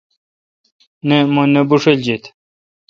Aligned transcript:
نہ 1.07 1.17
مہ 1.33 1.43
نہ 1.53 1.61
بوݭلجیت۔ 1.67 2.23